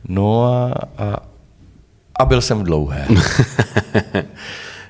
[0.08, 1.18] No a, a,
[2.20, 3.08] a byl jsem dlouhé.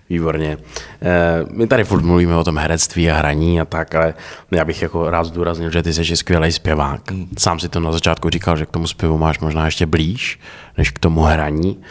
[0.09, 0.57] Výborně.
[1.01, 4.13] Eh, my tady furt mluvíme o tom herectví a hraní a tak, ale
[4.51, 7.11] já bych jako rád zdůraznil, že ty jsi skvělý zpěvák.
[7.11, 7.27] Hmm.
[7.37, 10.39] Sám si to na začátku říkal, že k tomu zpěvu máš možná ještě blíž,
[10.77, 11.81] než k tomu hraní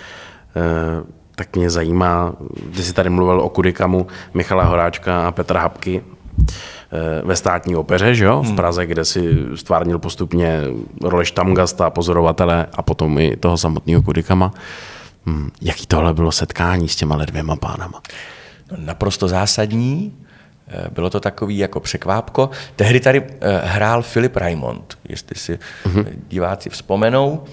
[0.56, 2.32] eh, tak mě zajímá,
[2.66, 6.02] když jsi tady mluvil o Kudikamu, Michala Horáčka a Petra Habky
[7.24, 8.42] ve státní opeře, že jo?
[8.42, 8.56] v hmm.
[8.56, 10.60] Praze, kde si stvárnil postupně
[11.02, 14.52] roli štamgasta, pozorovatele a potom i toho samotného Kudikama.
[15.26, 15.50] Hmm.
[15.62, 18.02] Jaký tohle bylo setkání s těma dvěma pánama?
[18.70, 20.12] No, naprosto zásadní.
[20.68, 22.50] Eh, bylo to takový jako překvápko.
[22.76, 26.06] Tehdy tady eh, hrál Filip Raimond, jestli si uh-huh.
[26.28, 27.44] diváci vzpomenou.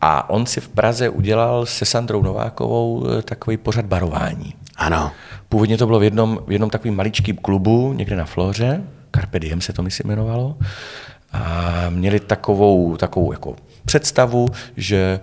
[0.00, 4.54] A on si v Praze udělal se Sandrou Novákovou eh, takový pořad barování.
[4.78, 5.12] Ano.
[5.48, 8.82] Původně to bylo v jednom, v jednom takovým maličkým klubu, někde na Floře,
[9.14, 10.56] Carpe Diem se to myslím jmenovalo.
[11.32, 15.20] A měli takovou, takovou jako představu, že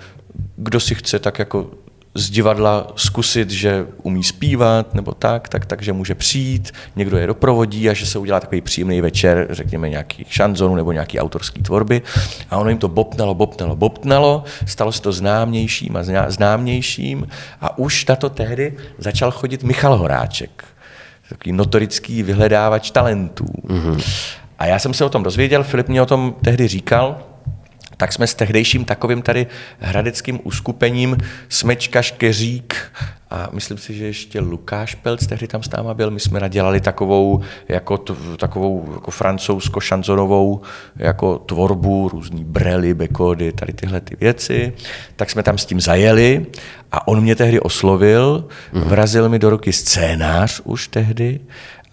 [0.55, 1.71] kdo si chce tak jako
[2.15, 7.89] z divadla zkusit, že umí zpívat nebo tak, tak, takže může přijít, někdo je doprovodí
[7.89, 12.01] a že se udělá takový příjemný večer, řekněme nějaký šanzonu nebo nějaký autorský tvorby.
[12.49, 17.27] A ono jim to bopnalo, bopnalo, bopnalo, stalo se to známějším a známějším
[17.61, 20.65] a už na to tehdy začal chodit Michal Horáček
[21.29, 23.45] takový notorický vyhledávač talentů.
[23.67, 24.03] Mm-hmm.
[24.59, 27.17] A já jsem se o tom dozvěděl, Filip mě o tom tehdy říkal,
[27.97, 29.47] tak jsme s tehdejším takovým tady
[29.79, 31.17] hradeckým uskupením
[31.49, 32.75] Smečka, Škeřík
[33.29, 36.11] a myslím si, že ještě Lukáš Pelc tehdy tam s náma byl.
[36.11, 37.97] My jsme nadělali takovou, jako,
[38.37, 40.61] takovou jako francouzsko-šanzonovou
[40.95, 44.73] jako tvorbu, různý brely, bekody, tady tyhle ty věci.
[45.15, 46.45] Tak jsme tam s tím zajeli
[46.91, 48.83] a on mě tehdy oslovil, mhm.
[48.83, 51.39] vrazil mi do ruky scénář už tehdy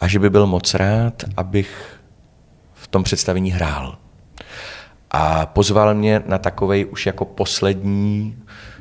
[0.00, 1.98] a že by byl moc rád, abych
[2.74, 4.01] v tom představení hrál.
[5.12, 8.36] A pozval mě na takový už jako poslední,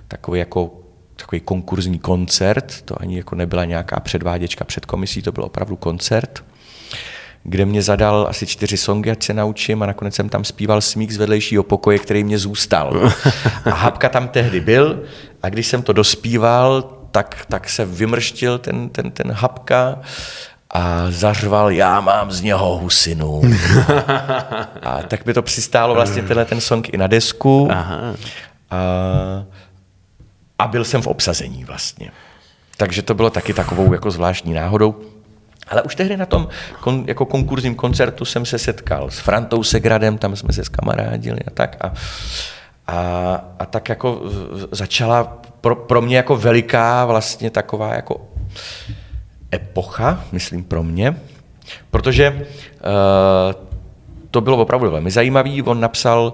[0.07, 0.71] takový jako
[1.15, 6.43] takový konkurzní koncert, to ani jako nebyla nějaká předváděčka před komisí, to byl opravdu koncert,
[7.43, 11.11] kde mě zadal asi čtyři songy, ať se naučím a nakonec jsem tam zpíval smík
[11.11, 13.11] z vedlejšího pokoje, který mě zůstal.
[13.65, 15.03] A Hapka tam tehdy byl
[15.43, 20.01] a když jsem to dospíval, tak, tak se vymrštil ten, ten, ten Hapka
[20.73, 23.41] a zařval, já mám z něho husinu.
[24.81, 27.67] a tak by to přistálo vlastně tenhle ten song i na desku.
[27.71, 27.97] Aha.
[28.71, 28.77] A,
[30.59, 32.11] a byl jsem v obsazení vlastně.
[32.77, 34.95] Takže to bylo taky takovou jako zvláštní náhodou.
[35.67, 36.47] Ale už tehdy na tom
[36.79, 41.49] kon, jako konkurzním koncertu jsem se setkal s Frantou Segradem, tam jsme se skamarádili a
[41.49, 41.77] tak.
[41.81, 41.93] A,
[42.87, 44.21] a, a tak jako
[44.71, 48.27] začala pro, pro mě jako veliká vlastně taková jako
[49.51, 51.15] epocha, myslím pro mě,
[51.91, 53.71] protože uh,
[54.31, 55.61] to bylo opravdu velmi zajímavý.
[55.61, 56.33] On napsal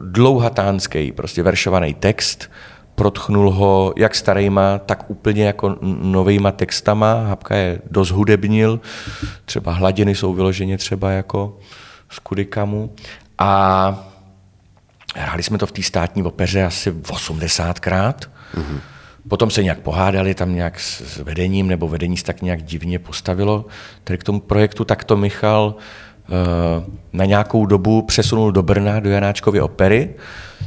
[0.00, 2.50] dlouhatánský, prostě veršovaný text,
[2.94, 7.24] protchnul ho jak starýma, tak úplně jako novejma textama.
[7.28, 8.80] Hapka je dost hudebnil,
[9.44, 11.58] třeba hladiny jsou vyloženě třeba jako
[12.10, 12.94] z Kudikamu.
[13.38, 14.10] A
[15.16, 18.14] hráli jsme to v té státní opeře asi 80krát.
[18.54, 18.80] Mm-hmm.
[19.28, 23.64] Potom se nějak pohádali tam nějak s vedením, nebo vedení se tak nějak divně postavilo.
[24.04, 26.30] Tady k tomu projektu takto Michal eh,
[27.12, 30.14] na nějakou dobu přesunul do Brna, do Janáčkovy opery.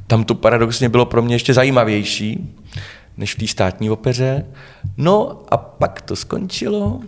[0.08, 2.56] Tam to paradoxně bylo pro mě ještě zajímavější
[3.18, 4.46] než v té státní opeře.
[4.98, 7.00] No a pak to skončilo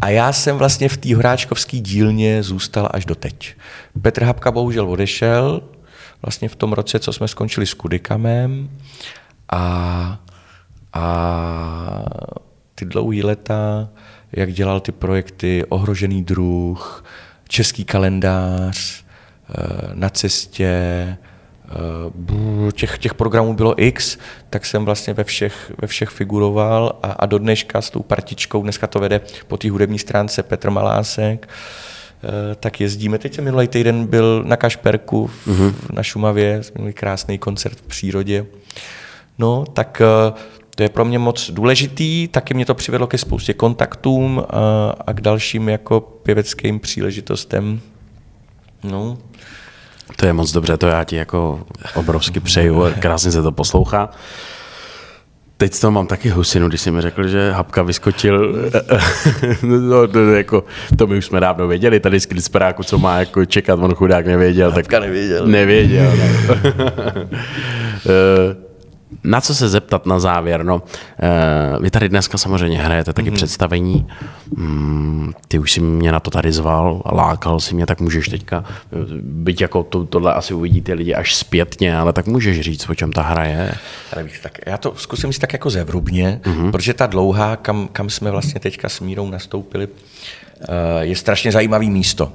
[0.00, 3.54] a já jsem vlastně v té horáčkovské dílně zůstal až do teď.
[4.02, 5.62] Petr Hapka bohužel odešel,
[6.22, 8.70] vlastně v tom roce, co jsme skončili s Kudikamem
[9.52, 10.18] a
[10.92, 12.04] a
[12.74, 13.88] ty dlouhé leta,
[14.32, 17.04] jak dělal ty projekty Ohrožený druh,
[17.48, 19.04] Český kalendář,
[19.50, 24.18] eh, Na cestě, eh, těch, těch programů bylo x,
[24.50, 28.62] tak jsem vlastně ve všech, ve všech figuroval a, a do dneška s tou partičkou,
[28.62, 33.18] dneska to vede po té hudební stránce Petr Malásek, eh, tak jezdíme.
[33.18, 35.74] Teď jsem minulý týden byl na Kašperku v, mm-hmm.
[35.92, 38.46] na Šumavě, jsme měli krásný koncert v přírodě.
[39.38, 40.02] No, tak
[40.76, 45.12] to je pro mě moc důležitý, taky mě to přivedlo ke spoustě kontaktům a, a
[45.12, 47.80] k dalším jako pěveckým příležitostem.
[48.84, 49.18] No.
[50.16, 54.10] To je moc dobře, to já ti jako obrovsky přeju, krásně se to poslouchá.
[55.56, 58.52] Teď to mám taky husinu, když jsi mi řekl, že Hapka vyskočil,
[59.62, 60.64] no, no, no, jako,
[60.98, 64.26] to my už jsme dávno věděli, tady z Klicperáku, co má jako čekat, on chudák
[64.26, 64.70] nevěděl.
[64.70, 65.46] Hapka tak nevěděl.
[65.46, 66.12] Nevěděl.
[66.16, 66.24] No.
[69.24, 70.64] Na co se zeptat na závěr?
[70.64, 70.82] No,
[71.20, 71.28] eh,
[71.80, 73.34] vy tady dneska samozřejmě hrajete taky mm-hmm.
[73.34, 74.06] představení.
[74.56, 78.64] Mm, ty už si mě na to tady zval, lákal si mě, tak můžeš teďka,
[79.22, 82.94] byť jako to, tohle asi uvidí ty lidi až zpětně, ale tak můžeš říct, o
[82.94, 83.74] čem ta hra je.
[84.42, 86.70] Tak já to zkusím říct tak jako zevrubně, mm-hmm.
[86.70, 90.66] protože ta dlouhá, kam, kam jsme vlastně teďka s Mírou nastoupili, eh,
[91.00, 92.32] je strašně zajímavý místo.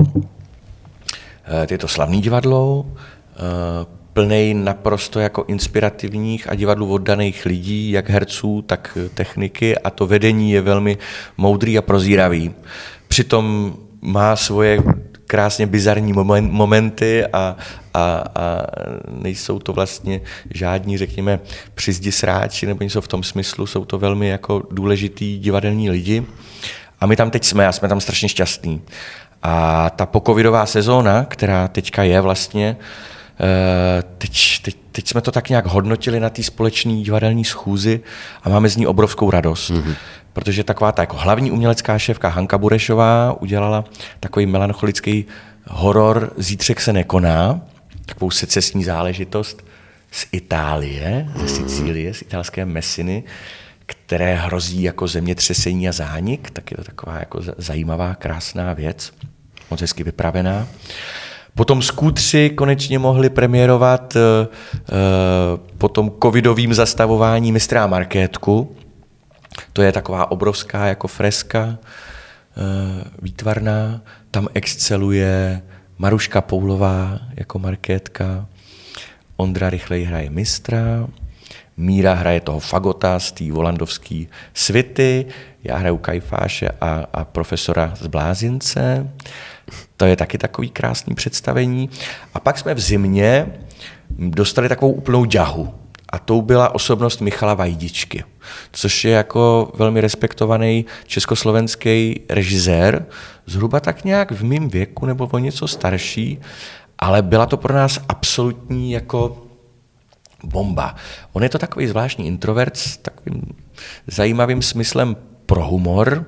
[1.46, 2.86] Eh, je to slavný divadlo,
[4.18, 10.52] plný naprosto jako inspirativních a divadlu oddaných lidí, jak herců, tak techniky a to vedení
[10.52, 10.98] je velmi
[11.38, 12.52] moudrý a prozíravý.
[13.08, 14.84] Přitom má svoje
[15.28, 17.56] krásně bizarní momenty a, a,
[17.94, 18.24] a
[19.10, 20.22] nejsou to vlastně
[20.54, 21.40] žádní, řekněme,
[21.76, 26.26] přizdi sráči, nebo něco v tom smyslu, jsou to velmi jako důležitý divadelní lidi.
[27.00, 28.82] A my tam teď jsme a jsme tam strašně šťastní.
[29.44, 33.17] A ta pokovidová sezóna, která teďka je vlastně, Eh,
[34.18, 38.00] teď, teď, teď jsme to tak nějak hodnotili na té společné divadelní schůzi
[38.44, 39.72] a máme z ní obrovskou radost.
[39.72, 39.96] Mm-hmm.
[40.34, 43.86] Protože taková ta jako hlavní umělecká šéfka Hanka Burešová udělala
[44.20, 45.26] takový melancholický
[45.68, 47.62] horor Zítřek se nekoná,
[48.06, 49.66] takovou secesní záležitost
[50.12, 53.24] z Itálie, ze Sicílie, z italské Messiny,
[53.86, 59.14] které hrozí jako zemětřesení a zánik, tak je to taková jako zajímavá, krásná věc,
[59.72, 60.68] moc hezky vypravená.
[61.58, 64.22] Potom skútři konečně mohli premiérovat uh,
[65.78, 68.76] po tom covidovým zastavování mistra Markétku.
[69.74, 71.78] To je taková obrovská jako freska.
[73.22, 75.62] výtvarná, tam exceluje
[75.98, 78.46] Maruška Poulová jako markétka,
[79.38, 81.08] Ondra rychlej hraje mistra,
[81.78, 85.26] Míra hraje toho fagota z té volandovské svity,
[85.64, 89.10] já hraju Kajfáše a, a profesora z Blázince.
[89.98, 91.90] To je taky takový krásný představení.
[92.34, 93.48] A pak jsme v zimě
[94.10, 95.74] dostali takovou úplnou ďahu.
[96.10, 98.24] A tou byla osobnost Michala Vajdičky,
[98.72, 103.06] což je jako velmi respektovaný československý režisér,
[103.46, 106.40] zhruba tak nějak v mém věku nebo o něco starší,
[107.00, 109.48] ale byla to pro nás absolutní jako
[110.44, 110.96] bomba.
[111.34, 113.42] On je to takový zvláštní introvert s takovým
[114.08, 115.16] zajímavým smyslem
[115.48, 116.26] pro humor,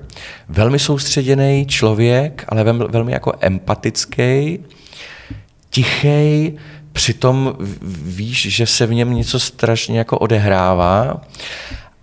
[0.48, 4.58] velmi soustředěný člověk, ale velmi, jako empatický,
[5.70, 6.52] tichý,
[6.92, 7.56] přitom
[8.04, 11.20] víš, že se v něm něco strašně jako odehrává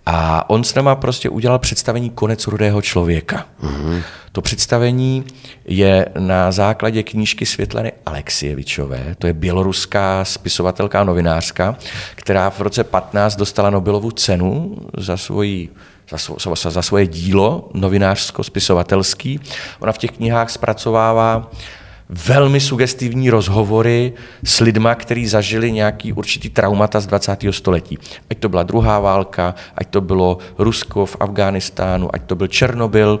[0.06, 3.46] a on s náma prostě udělal představení Konec rudého člověka.
[3.62, 4.02] Mm-hmm.
[4.32, 5.24] To představení
[5.64, 11.76] je na základě knížky Světlany Alexievičové, to je běloruská spisovatelka a novinářka,
[12.14, 15.68] která v roce 15 dostala Nobelovu cenu za svoji
[16.10, 19.40] za, svo, za svoje dílo novinářsko-spisovatelský.
[19.80, 21.50] Ona v těch knihách zpracovává
[22.08, 24.12] velmi sugestivní rozhovory
[24.44, 27.36] s lidma, kteří zažili nějaký určitý traumata z 20.
[27.50, 27.98] století.
[28.30, 33.20] Ať to byla druhá válka, ať to bylo Rusko v Afghánistánu, ať to byl Černobyl.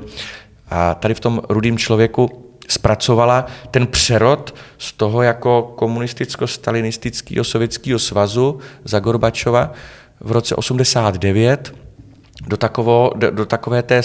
[0.70, 8.58] A tady v tom rudým člověku zpracovala ten přerod z toho jako komunisticko-stalinistického sovětského svazu
[8.84, 9.72] za Gorbačova
[10.20, 11.74] v roce 89
[12.46, 14.02] do, takovo, do, do takové té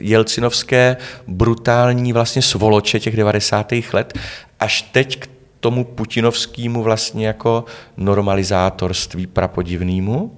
[0.00, 3.72] jelcinovské brutální vlastně svoloče těch 90.
[3.92, 4.18] let,
[4.60, 5.28] až teď k
[5.60, 7.64] tomu putinovskému vlastně jako
[7.96, 10.36] normalizátorství prapodivnému.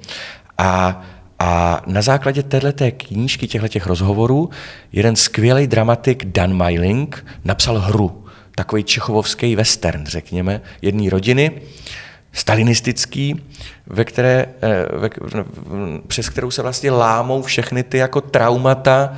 [0.58, 1.02] A,
[1.38, 4.50] a na základě této knížky, těchto rozhovorů,
[4.92, 11.60] jeden skvělý dramatik Dan Meiling napsal hru, takový čechovovský western, řekněme, jedné rodiny,
[12.38, 13.42] stalinistický,
[13.86, 15.10] ve které, eh, ve,
[16.06, 19.16] přes kterou se vlastně lámou všechny ty jako traumata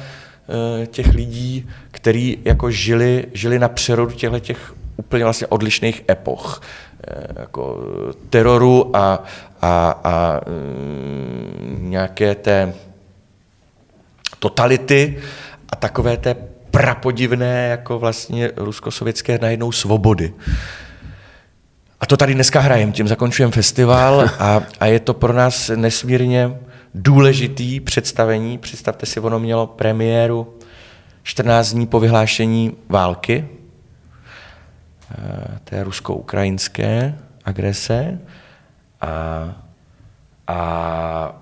[0.51, 6.63] Eh, těch lidí, kteří jako žili, žili na přerodu těchto těch úplně vlastně odlišných epoch.
[7.09, 7.79] Eh, jako
[8.31, 9.25] teroru a,
[9.63, 12.75] a, a mm, nějaké té
[14.39, 15.19] totality
[15.69, 16.37] a takové té
[16.71, 20.33] prapodivné jako vlastně rusko-sovětské najednou svobody.
[22.01, 26.51] A to tady dneska hrajeme, tím zakončujeme festival a, a je to pro nás nesmírně
[26.95, 28.59] důležitý představení.
[28.59, 30.55] Představte si, ono mělo premiéru
[31.23, 33.49] 14 dní po vyhlášení války,
[35.11, 38.19] eh, té rusko-ukrajinské agrese
[39.01, 39.09] a,
[40.47, 41.40] a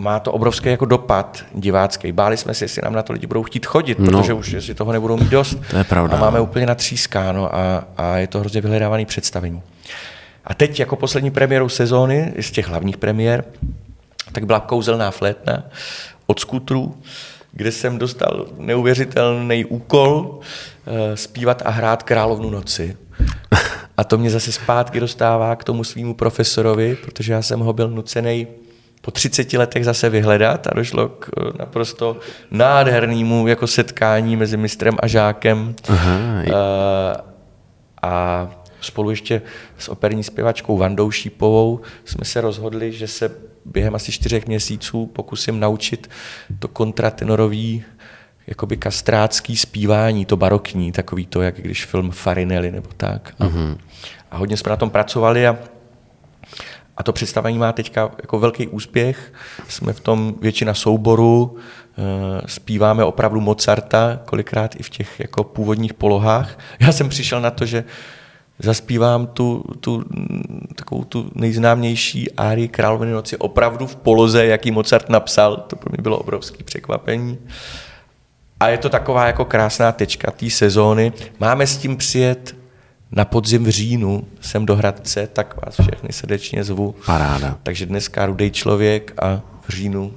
[0.00, 2.12] má to obrovský jako dopad divácký.
[2.12, 4.74] Báli jsme se, jestli nám na to lidi budou chtít chodit, no, protože už si
[4.74, 5.58] toho nebudou mít dost.
[5.70, 6.16] To je pravda.
[6.16, 9.62] A máme úplně natřískáno a, a je to hrozně vyhledávaný představení.
[10.44, 13.44] A teď jako poslední premiérou sezóny, z těch hlavních premiér,
[14.32, 15.62] tak byla kouzelná flétna
[16.26, 16.96] od skutrů,
[17.52, 20.40] kde jsem dostal neuvěřitelný úkol
[20.86, 22.96] eh, zpívat a hrát Královnu noci.
[23.96, 27.90] A to mě zase zpátky dostává k tomu svýmu profesorovi, protože já jsem ho byl
[27.90, 28.46] nucený
[29.00, 32.16] po 30 letech zase vyhledat a došlo k eh, naprosto
[32.50, 35.74] nádhernému jako setkání mezi mistrem a žákem.
[35.88, 36.18] Aha.
[36.38, 37.22] A, eh,
[38.02, 38.48] a
[38.80, 39.42] spolu ještě
[39.78, 43.30] s operní zpěvačkou Vandou Šípovou jsme se rozhodli, že se
[43.64, 46.10] během asi čtyřech měsíců pokusím naučit
[46.58, 47.84] to kontratenorový
[48.46, 53.34] jakoby kastrácký zpívání, to barokní, takový to, jak když film Farinelli nebo tak.
[53.38, 53.78] A, mm-hmm.
[54.30, 55.58] a hodně jsme na tom pracovali a,
[56.98, 59.32] a to představení má teďka jako velký úspěch.
[59.68, 65.94] Jsme v tom většina souboru, e, zpíváme opravdu Mozarta, kolikrát i v těch jako původních
[65.94, 66.58] polohách.
[66.80, 67.84] Já jsem přišel na to, že
[68.58, 70.04] zaspívám tu, tu,
[70.74, 75.56] takovou tu nejznámější árii Královny noci opravdu v poloze, jaký Mozart napsal.
[75.56, 77.38] To pro mě bylo obrovské překvapení.
[78.60, 81.12] A je to taková jako krásná tečka té sezóny.
[81.40, 82.57] Máme s tím přijet
[83.12, 86.94] na podzim v říjnu sem do Hradce, tak vás všechny srdečně zvu.
[87.06, 87.58] Paráda.
[87.62, 90.12] Takže dneska Rudej člověk a v říjnu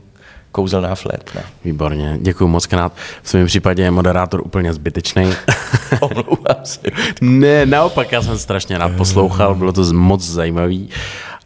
[0.51, 1.41] kouzelná flétna.
[1.65, 2.93] Výborně, děkuji moc krát.
[3.23, 5.33] V svém případě je moderátor úplně zbytečný.
[5.99, 6.79] Omlouvám se.
[7.21, 10.89] ne, naopak, já jsem strašně rád poslouchal, bylo to moc zajímavý.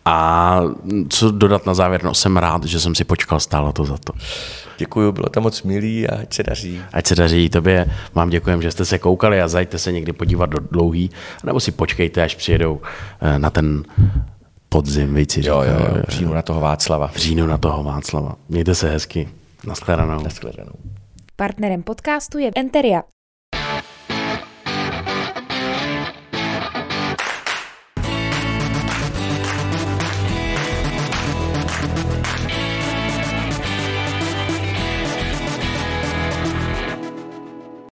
[0.05, 0.61] A
[1.09, 4.13] co dodat na závěr, no jsem rád, že jsem si počkal, stálo to za to.
[4.77, 6.81] Děkuji, bylo to moc milý a ať se daří.
[6.93, 7.85] Ať se daří tobě.
[8.13, 11.09] Vám děkujem, že jste se koukali a zajďte se někdy podívat do dlouhý,
[11.43, 12.81] nebo si počkejte, až přijedou
[13.21, 13.83] eh, na ten
[14.69, 17.07] podzim, víci jo, jo, jo, v říjnu na toho Václava.
[17.07, 18.35] V říjnu na toho Václava.
[18.49, 19.29] Mějte se hezky.
[19.67, 20.23] Naschledanou.
[20.23, 20.73] Naschledanou.
[21.35, 23.03] Partnerem podcastu je Enteria,